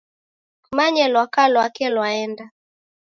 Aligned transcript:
Kumanye 0.65 1.03
lwaka 1.13 1.41
lwake 1.53 1.85
lwaenda. 1.93 2.45